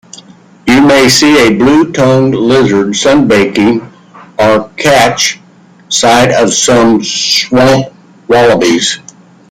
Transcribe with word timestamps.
You 0.67 0.81
may 0.81 1.07
see 1.09 1.37
a 1.45 1.55
Blue-tongued 1.55 2.33
lizard 2.33 2.95
sunbaking, 2.95 3.87
or 4.39 4.69
catch 4.75 5.39
sight 5.89 6.31
of 6.31 6.51
some 6.55 7.03
swamp 7.03 7.93
wallabies. 8.27 8.97